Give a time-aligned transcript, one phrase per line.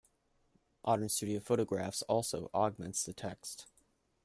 [0.83, 3.67] Modern studio photographs also augments the text.